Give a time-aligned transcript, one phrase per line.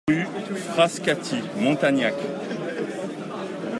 [0.09, 0.25] Rue
[0.57, 2.15] Frascati, Montagnac